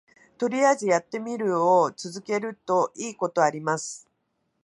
[0.39, 4.09] とりあえずやってみるを続けるといいことあります